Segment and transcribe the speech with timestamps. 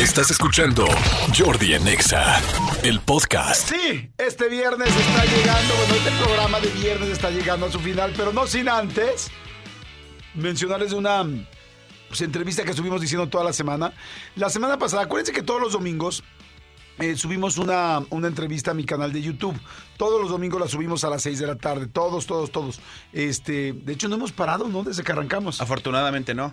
[0.00, 0.86] Estás escuchando
[1.36, 2.40] Jordi Anexa,
[2.82, 3.68] el podcast.
[3.68, 8.14] Sí, este viernes está llegando, bueno, este programa de viernes está llegando a su final,
[8.16, 9.30] pero no sin antes
[10.34, 11.26] mencionarles una
[12.08, 13.92] pues, entrevista que estuvimos diciendo toda la semana.
[14.36, 16.24] La semana pasada, acuérdense que todos los domingos
[16.98, 19.60] eh, subimos una, una entrevista a mi canal de YouTube.
[19.98, 21.88] Todos los domingos la subimos a las 6 de la tarde.
[21.88, 22.80] Todos, todos, todos.
[23.12, 24.82] Este, de hecho, no hemos parado, ¿no?
[24.82, 25.60] Desde que arrancamos.
[25.60, 26.52] Afortunadamente no.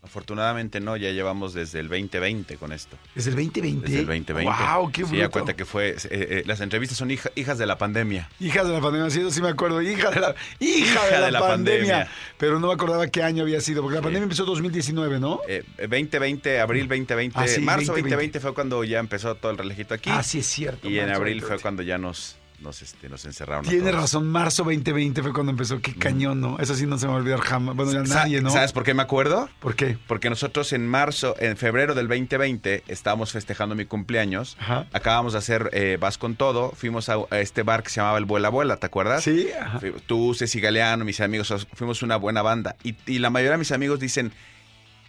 [0.00, 2.96] Afortunadamente no, ya llevamos desde el 2020 con esto.
[3.16, 3.82] ¿Desde el 2020?
[3.86, 4.44] Desde el 2020.
[4.76, 4.92] ¡Wow!
[4.92, 5.30] ¡Qué Sí, ya bruto!
[5.32, 5.90] cuenta que fue.
[5.90, 8.30] eh, eh, las entrevistas son hija- hijas de la pandemia.
[8.40, 9.82] Hijas de la pandemia, sí, eso sí me acuerdo.
[9.82, 12.08] Hija de la, hija de la, pandemia.
[12.38, 15.40] Pero no me acordaba qué año había sido, porque la pandemia empezó en 2019, ¿no?
[15.48, 18.00] Eh, 2020, abril 2020, Ah, sí, marzo 2020.
[18.00, 20.10] 2020 fue cuando ya empezó todo el relajito aquí.
[20.12, 20.88] Ah, sí, es cierto.
[20.88, 21.46] Y en abril 2020.
[21.46, 23.64] fue cuando ya nos, nos, este, nos encerraron.
[23.64, 25.80] Tiene razón, marzo 2020 fue cuando empezó.
[25.80, 26.58] Qué cañón, ¿no?
[26.58, 27.76] Eso sí no se me va a olvidar jamás.
[27.76, 28.50] Bueno, ya nadie, ¿no?
[28.50, 29.48] ¿Sabes por qué me acuerdo?
[29.60, 29.96] ¿Por qué?
[30.06, 34.56] Porque nosotros en marzo, en febrero del 2020, estábamos festejando mi cumpleaños.
[34.60, 34.86] Ajá.
[34.92, 36.72] Acabamos de hacer eh, Vas con Todo.
[36.72, 39.22] Fuimos a, a este bar que se llamaba El Vuela Vuela, ¿te acuerdas?
[39.24, 39.80] Sí, ajá.
[40.06, 42.76] Tú, Ceci Galeano, mis amigos, os- fuimos una buena banda.
[42.82, 44.32] Y, y la mayoría de mis amigos dicen,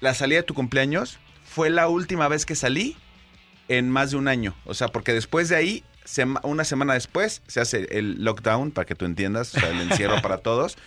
[0.02, 2.95] la salida de tu cumpleaños fue la última vez que salí
[3.67, 4.55] en más de un año.
[4.65, 8.86] O sea, porque después de ahí, sema- una semana después, se hace el lockdown, para
[8.86, 10.78] que tú entiendas, o sea, el encierro para todos.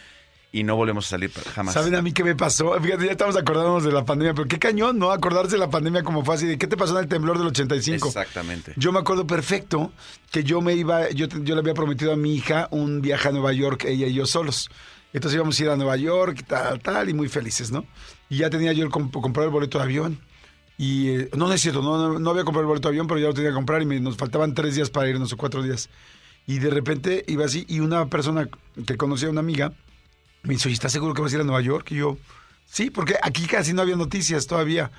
[0.54, 1.72] Y no volvemos a salir jamás.
[1.72, 2.78] ¿Saben a mí qué me pasó?
[2.78, 5.10] Fíjate, ya estamos acordándonos de la pandemia, pero qué cañón, ¿no?
[5.10, 6.46] Acordarse de la pandemia como fácil.
[6.48, 8.08] ¿De qué te pasó en el temblor del 85?
[8.08, 8.74] Exactamente.
[8.76, 9.92] Yo me acuerdo perfecto
[10.30, 13.32] que yo me iba, yo, yo le había prometido a mi hija un viaje a
[13.32, 14.68] Nueva York, ella y yo solos.
[15.14, 17.86] Entonces íbamos a ir a Nueva York y tal, tal, y muy felices, ¿no?
[18.28, 20.20] Y ya tenía yo el comp- comprado el boleto de avión.
[20.78, 23.20] Y eh, no, no es cierto, no, no, había comprado el boleto de avión, pero
[23.20, 25.62] ya lo tenía que comprar y me, nos faltaban tres días para irnos o cuatro
[25.62, 25.88] días.
[26.46, 28.48] Y de repente iba así y una persona
[28.86, 29.72] que conocía una amiga
[30.42, 31.90] me dice, oye, ¿estás seguro que vas a ir a Nueva York?
[31.92, 32.18] Y yo,
[32.66, 34.90] sí, porque aquí casi no había noticias todavía.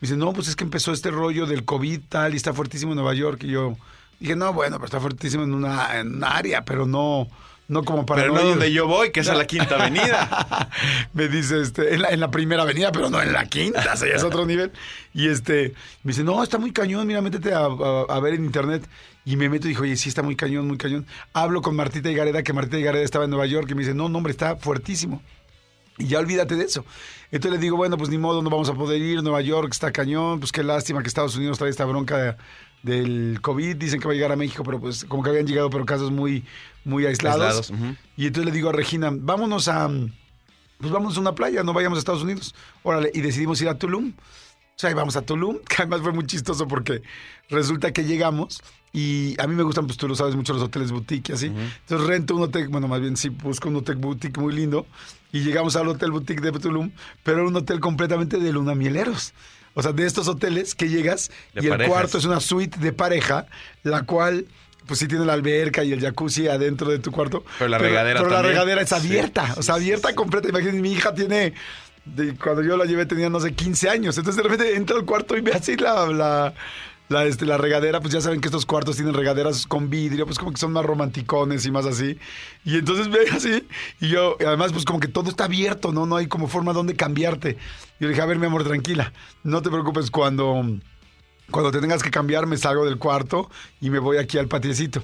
[0.00, 2.92] Me dice, no, pues es que empezó este rollo del COVID tal y está fuertísimo
[2.92, 3.44] en Nueva York.
[3.44, 3.76] Y yo
[4.18, 7.28] dije, no, bueno, pero está fuertísimo en una, en un área, pero no,
[7.70, 8.46] no como para Pero no ir".
[8.48, 10.68] donde yo voy, que es a la Quinta Avenida.
[11.14, 13.96] me dice, este, en la, en la primera avenida, pero no en la quinta, o
[13.96, 14.72] sea, ya es otro nivel.
[15.14, 18.44] Y este, me dice, no, está muy cañón, mira, métete a, a- a ver en
[18.44, 18.86] internet.
[19.24, 21.06] Y me meto y dijo, oye, sí, está muy cañón, muy cañón.
[21.34, 24.08] Hablo con Martita Higareda, que Martita Higareda estaba en Nueva York, y me dice, no,
[24.08, 25.22] no, hombre, está fuertísimo.
[25.98, 26.84] Y ya olvídate de eso.
[27.30, 29.22] Entonces le digo, bueno, pues ni modo, no vamos a poder ir.
[29.22, 30.40] Nueva York está cañón.
[30.40, 32.36] Pues qué lástima que Estados Unidos trae esta bronca de-
[32.82, 33.76] del COVID.
[33.76, 36.10] Dicen que va a llegar a México, pero pues como que habían llegado, pero casos
[36.10, 36.44] muy,
[36.84, 37.70] muy aislados.
[38.16, 39.88] Y entonces le digo a Regina, vámonos a,
[40.78, 42.54] pues vámonos a una playa, no vayamos a Estados Unidos.
[42.82, 44.14] Órale, y decidimos ir a Tulum.
[44.16, 47.02] O sea, ahí vamos a Tulum, que además fue muy chistoso porque
[47.50, 48.62] resulta que llegamos
[48.92, 51.46] y a mí me gustan, pues tú lo sabes mucho, los hoteles boutique y así.
[51.46, 54.86] Entonces rento un hotel, bueno, más bien sí, busco un hotel boutique muy lindo
[55.32, 56.90] y llegamos al hotel boutique de Tulum,
[57.22, 59.32] pero era un hotel completamente de lunamieleros.
[59.74, 62.92] O sea, de estos hoteles que llegas De y el cuarto es una suite de
[62.92, 63.46] pareja,
[63.84, 64.46] la cual
[64.86, 67.44] pues sí tiene la alberca y el jacuzzi adentro de tu cuarto.
[67.60, 70.14] Pero la regadera Pero la regadera es Sí, abierta, o sea, abierta sí.
[70.16, 70.48] completa.
[70.48, 71.54] Imagínense, mi hija tiene,
[72.04, 74.18] de- cuando yo la llevé tenía, no sé, 15 años.
[74.18, 76.52] Entonces de repente entra al cuarto y ve así la, la,
[77.10, 78.00] la, este, la regadera.
[78.00, 80.84] Pues ya saben que estos cuartos tienen regaderas con vidrio, pues como que son más
[80.84, 82.18] romanticones y más así.
[82.64, 83.66] Y entonces ve así,
[84.00, 86.06] y yo, además pues como que todo está abierto, ¿no?
[86.06, 87.58] No hay como forma donde cambiarte.
[87.98, 89.12] Y le dije, a ver, mi amor, tranquila,
[89.42, 90.64] no te preocupes cuando...
[91.50, 93.50] Cuando te tengas que cambiar, me salgo del cuarto
[93.80, 95.02] y me voy aquí al patiecito.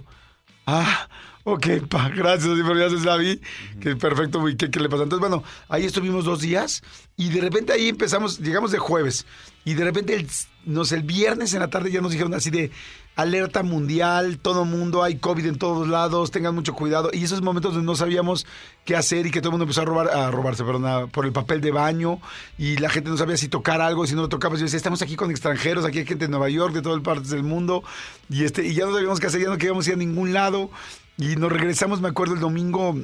[0.64, 1.08] Ah,
[1.46, 3.40] ok, pa, gracias, pero ya se sabí
[3.80, 5.04] que perfecto, qué, qué le pasa.
[5.04, 6.82] Entonces, bueno, ahí estuvimos dos días
[7.16, 9.26] y de repente ahí empezamos, llegamos de jueves
[9.64, 10.26] y de repente, el,
[10.64, 12.70] no sé, el viernes en la tarde ya nos dijeron así de
[13.14, 17.10] alerta mundial, todo mundo, hay COVID en todos lados, tengan mucho cuidado.
[17.12, 18.44] Y esos momentos donde no sabíamos
[18.84, 21.24] qué hacer y que todo el mundo empezó a robar, a robarse, perdón, a- por
[21.26, 22.20] el papel de baño
[22.58, 24.58] y la gente no sabía si tocar algo, si no lo tocabas.
[24.58, 27.30] Yo decía, estamos aquí con extranjeros, aquí hay gente de Nueva York, de todas partes
[27.30, 27.82] del mundo
[28.28, 30.70] y, este, y ya no sabíamos qué hacer, ya no queríamos ir a ningún lado.
[31.18, 32.94] Y nos regresamos, me acuerdo, el domingo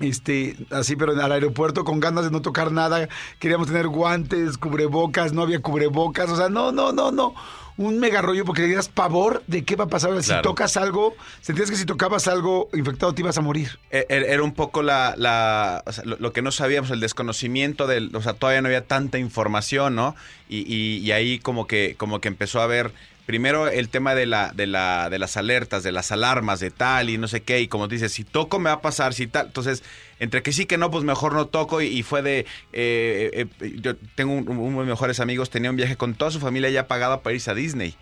[0.00, 3.08] este, así, pero al aeropuerto con ganas de no tocar nada.
[3.38, 6.30] Queríamos tener guantes, cubrebocas, no había cubrebocas.
[6.30, 7.34] O sea, no, no, no, no.
[7.76, 10.10] Un mega rollo porque le dieras pavor de qué va a pasar.
[10.10, 10.22] ahora.
[10.22, 10.42] Si Claro.
[10.42, 13.78] tocas algo, sentías que si tocabas algo infectado te ibas a morir.
[13.90, 17.00] E- e- Era un poco la, la- o sea, lo, lo que no sabíamos, el
[17.00, 20.14] desconocimiento del, o sea, todavía no había tanta información, ¿no?
[20.48, 22.92] Y, y- y ahí como que, como que empezó a haber
[23.26, 27.08] primero el tema de la, de la, de las alertas, de las alarmas, de tal
[27.08, 29.46] y no sé qué, y como dices, si toco me va a pasar, si tal,
[29.46, 29.82] entonces,
[30.20, 32.40] entre que sí que no, pues mejor no toco, y, fue de,
[32.72, 36.30] eh, eh, yo tengo un- uno de mis mejores amigos, tenía un viaje con toda
[36.30, 37.94] su familia ya pagado para irse a Disney,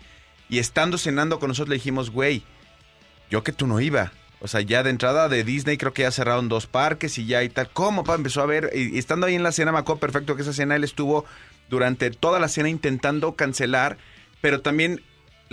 [0.49, 2.43] y estando cenando con nosotros le dijimos, güey,
[3.29, 4.11] yo que tú no iba.
[4.41, 7.43] O sea, ya de entrada de Disney creo que ya cerraron dos parques y ya
[7.43, 7.69] y tal.
[7.71, 8.03] ¿Cómo?
[8.03, 8.15] Pa?
[8.15, 10.51] Empezó a ver, y, y estando ahí en la cena, me acuerdo perfecto que esa
[10.51, 11.23] cena él estuvo
[11.69, 13.97] durante toda la cena intentando cancelar
[14.41, 15.01] pero también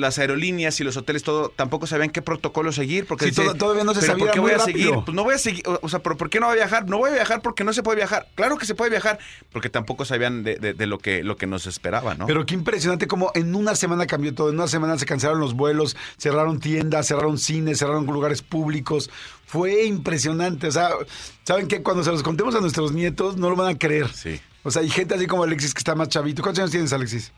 [0.00, 3.06] las aerolíneas y los hoteles, todo, tampoco sabían qué protocolo seguir.
[3.06, 4.78] Porque Sí, dice, todo- todavía no se "¿Pero sabía, ¿Por qué voy a rápido".
[4.78, 4.94] seguir?
[5.04, 5.62] Pues no voy a seguir.
[5.82, 6.88] O sea, ¿pero ¿por qué no voy a viajar?
[6.88, 8.26] No voy a viajar porque no se puede viajar.
[8.34, 9.18] Claro que se puede viajar,
[9.52, 12.26] porque tampoco sabían de, de- de lo, que, lo que nos esperaba, ¿no?
[12.26, 14.48] Pero qué impresionante como en una semana cambió todo.
[14.48, 19.10] En una semana se cancelaron los vuelos, cerraron tiendas, cerraron cines, cerraron lugares públicos.
[19.46, 20.68] Fue impresionante.
[20.68, 20.90] O sea,
[21.44, 21.82] ¿saben qué?
[21.82, 24.08] Cuando se los contemos a nuestros nietos, no lo van a creer.
[24.12, 24.40] Sí.
[24.62, 26.42] O sea, hay gente así como Alexis que está más chavito.
[26.42, 27.32] ¿Cuántos años tienes, Alexis?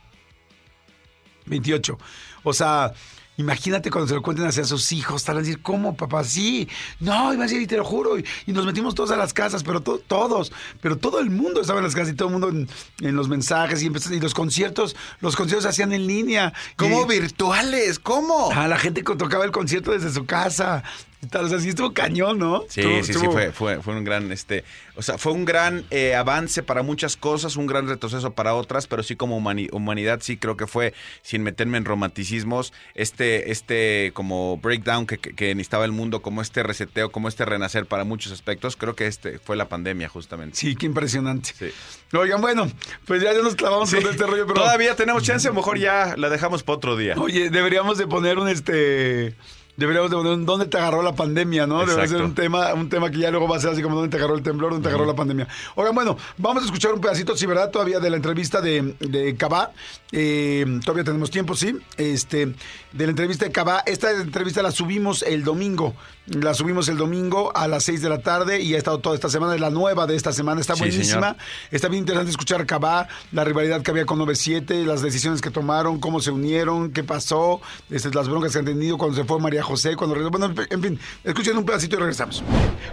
[1.47, 1.99] 28.
[2.45, 2.93] O sea,
[3.39, 6.23] imagínate cuando se lo cuenten hacia sus hijos, estarán a decir, ¿cómo, papá?
[6.25, 6.69] Sí.
[7.01, 8.19] No, iba a decir, y te lo juro.
[8.19, 11.61] Y, y nos metimos todos a las casas, pero to- todos, pero todo el mundo
[11.61, 12.69] estaba en las casas y todo el mundo en,
[13.01, 16.53] en los mensajes y, empezó- y los conciertos, los conciertos se hacían en línea.
[16.77, 17.99] ¿Cómo Y- virtuales?
[17.99, 18.51] ¿Cómo?
[18.53, 20.83] Ah, la gente tocaba el concierto desde su casa.
[21.31, 22.65] Tal, O sea, sí estuvo cañón, ¿no?
[22.69, 24.65] Sí, Estuvo- sí, sí, fue, fue, fue un gran, este,
[24.97, 28.89] o sea, fue un gran eh, avance para muchas cosas, un gran retroceso para otras,
[28.89, 34.11] pero sí como humani- humanidad, sí creo que fue, sin meterme en romanticismos, este, este
[34.15, 38.03] como breakdown que, que, que necesitaba el mundo, como este reseteo, como este renacer para
[38.03, 40.57] muchos aspectos, creo que este fue la pandemia justamente.
[40.57, 41.53] Sí, qué impresionante.
[41.57, 41.71] Sí.
[42.17, 42.69] Oigan, bueno,
[43.07, 43.97] pues ya, ya nos clavamos Sí.
[43.97, 44.61] con este rollo, pero...
[44.63, 47.15] Todavía tenemos chance, a lo mejor ya la dejamos para otro día.
[47.17, 49.37] Oye, deberíamos de poner un este.
[49.83, 51.81] Deberíamos de poner dónde te agarró la pandemia, ¿no?
[51.81, 52.13] Debe Exacto.
[52.13, 54.17] ser un tema, un tema que ya luego va a ser así como dónde te
[54.17, 55.49] agarró el temblor, dónde te agarró la pandemia.
[55.75, 57.69] Oigan, bueno, vamos a escuchar un pedacito, sí, ¿verdad?
[57.69, 59.73] Todavía de la entrevista de, de Cabá.
[60.13, 61.77] Eh, todavía tenemos tiempo, sí.
[61.97, 62.47] Este,
[62.93, 63.83] de la entrevista de Cabá.
[63.85, 65.97] Esta entrevista la subimos el domingo.
[66.27, 69.29] La subimos el domingo a las 6 de la tarde y ha estado toda esta
[69.29, 71.37] semana, es la nueva de esta semana, está buenísima.
[71.73, 75.99] Está bien interesante escuchar Cabá, la rivalidad que había con 9-7, las decisiones que tomaron,
[75.99, 77.61] cómo se unieron, qué pasó,
[77.91, 80.31] este, las broncas que han tenido cuando se fue María José, cuando regresó.
[80.39, 82.45] Bueno, en fin, escuchen un pedacito y regresamos.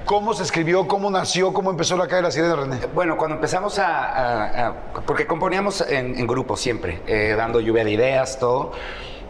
[0.06, 2.80] ¿Cómo se escribió, cómo nació, cómo empezó la calle de la sirena, René?
[2.96, 4.06] Bueno, cuando empezamos a...
[4.06, 4.74] a- a-
[5.06, 8.72] porque componíamos en, en grupo siempre, eh, dando lluvia de ideas, todo.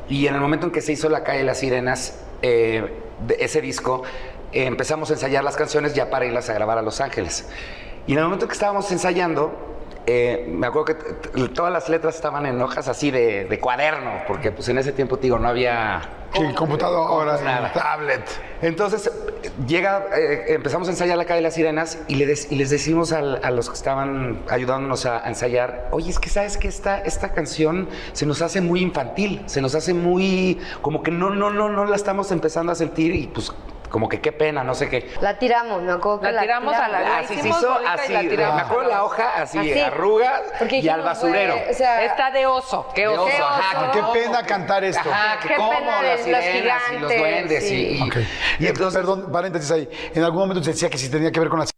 [0.08, 3.38] Y en el momento en que se hizo La calle de las sirenas, eh, de
[3.40, 4.04] ese disco,
[4.52, 7.48] eh, empezamos a ensayar las canciones ya para irlas a grabar a Los Ángeles.
[8.08, 9.52] Y en el momento que estábamos ensayando,
[10.12, 14.52] eh, me acuerdo que todas las letras estaban en hojas así de, de cuaderno, porque
[14.52, 16.02] pues en ese tiempo, digo, no había...
[16.56, 17.74] Computadora, Nada.
[17.74, 18.22] tablet.
[18.62, 19.10] Entonces
[19.68, 22.70] llega, eh, empezamos a ensayar la calle de las sirenas y, le des- y les
[22.70, 26.68] decimos al- a los que estaban ayudándonos a, a ensayar, oye, es que sabes que
[26.68, 31.32] esta, esta canción se nos hace muy infantil, se nos hace muy, como que no,
[31.32, 33.52] no, no, no la estamos empezando a sentir y pues
[33.90, 35.12] como que qué pena, no sé qué.
[35.22, 38.24] La tiramos, me acuerdo que La la, tiramos a la- Así se hizo, así, la
[38.24, 38.62] me tiramos.
[38.62, 39.80] acuerdo la hoja así, Así.
[39.80, 41.56] arrugas Porque y al basurero.
[41.58, 42.88] güey, o sea, Está de oso.
[42.94, 43.24] Qué De oso.
[43.26, 45.10] oso, ajá, Qué pena cantar esto.
[45.12, 47.76] Ajá, que Qué cómo pena de las los sirenas y los duendes sí.
[47.76, 48.16] y, y- Ok.
[48.60, 49.90] y Y entonces perdón, paréntesis ahí.
[50.14, 51.72] En algún momento se decía que si tenía que ver con las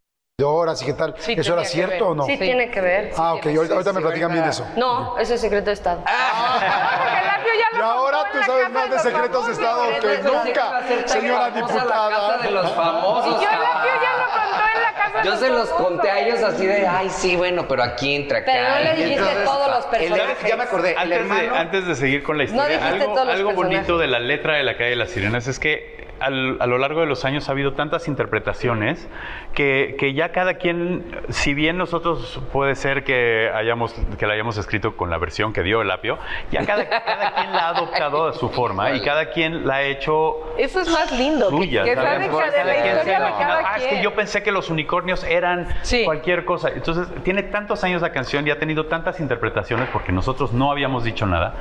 [0.44, 1.13] horas y qué tal.
[1.19, 2.04] Sí, ¿Eso era cierto ver.
[2.04, 2.25] o no?
[2.25, 3.12] sí, tiene que ver.
[3.16, 4.66] Ah, ok, ahorita, ahorita me sí, platican bien eso.
[4.75, 6.02] No, eso es secreto de Estado.
[6.04, 7.31] Porque
[7.74, 9.51] Y ahora tú sabes más de secretos de.
[9.53, 12.38] Estado que nunca, señora diputada.
[12.38, 13.42] de los famosos.
[13.42, 15.88] Y yo ya lo contó en la casa de Yo los se los famosos.
[15.88, 18.51] conté a ellos así de, ay, sí, bueno, pero aquí entra acá.
[18.53, 20.48] Pero no le dijiste entonces, todos los el- personajes.
[20.50, 21.56] ya me acordé, Antes de, hermano...
[21.56, 24.63] antes de seguir con la historia, algo, todos los algo bonito de la letra de
[24.63, 27.51] la calle de las sirenas es que al- a lo largo de los años ha
[27.53, 29.09] habido tantas interpretaciones
[29.53, 34.57] que, que ya cada quien, si bien nosotros puede ser que hayamos que la hayamos
[34.57, 36.18] escrito con la versión que dio el apio,
[36.51, 39.84] ya cada, cada quien la ha adoptado a su forma y cada quien la ha
[39.84, 41.50] hecho Eso es más lindo.
[41.50, 41.84] suya.
[41.84, 42.29] que, ¿sabes?
[42.29, 44.01] que de la cada quien se de imagina, cada "Ah, es que quien.
[44.03, 46.03] yo pensé que los unicornios eran Sí.
[46.05, 46.69] cualquier cosa.
[46.69, 51.03] Entonces, tiene tantos años la canción y ha tenido tantas interpretaciones porque nosotros no habíamos
[51.03, 51.55] dicho nada.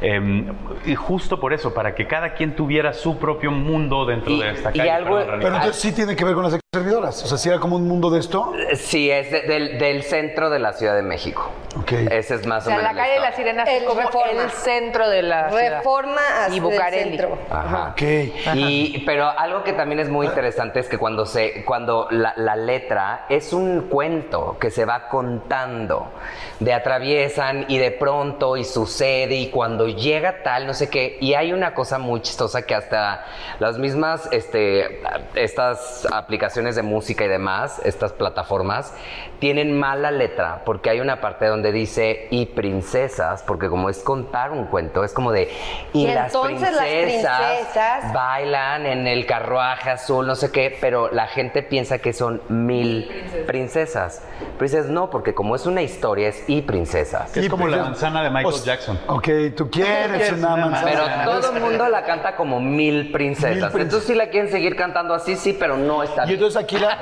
[0.00, 0.44] Eh,
[0.86, 4.50] y justo por eso, para que cada quien tuviera su propio mundo dentro Y- de
[4.52, 4.90] esta y calle.
[4.90, 5.44] algo- Perdón, Rani.
[5.44, 7.22] Pero entonces sí tiene que ver con las servidoras.
[7.22, 8.52] O sea, si era como un mundo de esto.
[8.74, 11.50] Sí, es de- del, del centro de la Ciudad de México.
[11.80, 11.92] Ok.
[12.10, 12.94] Ese es más O sea, o menos.
[12.94, 13.52] la calle de las historia.
[13.52, 14.42] sirenas es El como Reforma.
[14.42, 15.76] el centro de la ciudad.
[15.78, 17.10] Reforma hacia y el Bucareli.
[17.18, 17.38] centro.
[17.50, 17.88] Ajá.
[17.92, 18.02] Ok.
[18.54, 22.56] Y, pero algo que también es muy interesante es que cuando se, cuando la, la
[22.56, 26.10] letra es un cuento que se va contando,
[26.60, 31.34] de atraviesan y de pronto y sucede y cuando llega tal, no sé qué, y
[31.34, 33.24] hay una cosa muy chistosa que hasta
[33.58, 35.02] las mismas, este,
[35.34, 38.94] estas aplicaciones de música y demás, estas plataformas,
[39.38, 44.50] tienen mala letra porque hay una parte donde dice y princesas, porque como es contar
[44.52, 45.48] un cuento, es como de
[45.92, 50.76] y, Y las entonces las princesas princesas- bailan en el carruaje azul, no sé qué,
[50.80, 53.10] pero la gente piensa que son mil
[53.46, 54.22] princesas.
[54.58, 57.36] Pero dices, no, porque como es una historia, es y princesas.
[57.36, 58.98] Es como la manzana de Michael Jackson.
[59.06, 60.84] Ok, tú quieres quieres una manzana.
[61.24, 63.50] Pero todo el mundo la canta como mil princesas.
[63.50, 63.82] Mil princesas.
[63.82, 66.34] Entonces, si la quieren seguir cantando así, sí, pero no está Y bien.
[66.38, 66.96] entonces aquí la...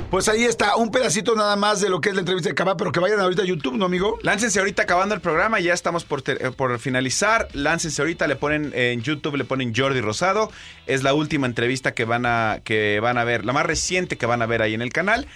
[0.10, 2.76] Pues ahí está, un pedacito nada más de lo que es la entrevista de Cabá,
[2.76, 4.18] pero que vayan ahorita a YouTube, ¿no, amigo?
[4.22, 7.48] Láncense ahorita acabando el programa, ya estamos por, ter- eh, por finalizar.
[7.52, 10.50] Láncense ahorita, le ponen en YouTube, le ponen Jordi Rosado.
[10.86, 14.26] Es la última entrevista que van a, que van a ver, la más reciente que
[14.26, 15.26] van a ver ahí en el canal.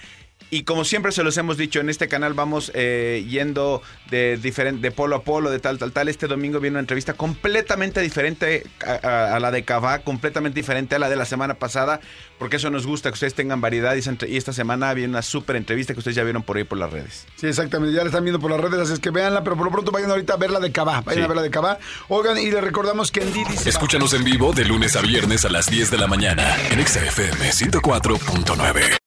[0.53, 4.81] Y como siempre se los hemos dicho, en este canal vamos eh, yendo de, diferente,
[4.81, 6.09] de polo a polo, de tal, tal, tal.
[6.09, 10.95] Este domingo viene una entrevista completamente diferente a, a- a la de Cava, completamente diferente
[10.95, 12.01] a la de la semana pasada,
[12.37, 13.95] porque eso nos gusta, que ustedes tengan variedad.
[13.95, 16.91] Y, esta semana viene una súper entrevista que ustedes ya vieron por ahí por las
[16.91, 17.25] redes.
[17.37, 19.65] Sí, exactamente, ya la están viendo por las redes, así es que véanla, pero por
[19.67, 21.23] lo pronto vayan ahorita a ver la de Cabá, vayan Sí.
[21.23, 21.79] a ver la de Cabá.
[22.09, 25.01] Oigan, y les recordamos que en Didi se va- Escúchanos en vivo de lunes a
[25.01, 29.00] viernes a las 10 de la mañana en Exa FM 104.9.